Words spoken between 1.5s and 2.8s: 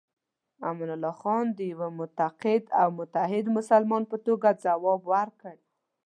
د یوه معتقد